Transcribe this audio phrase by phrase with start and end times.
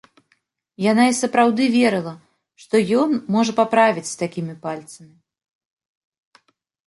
[0.91, 2.13] Яна і сапраўды верыла,
[2.63, 5.13] што ён можа паправіць з такімі пальцамі.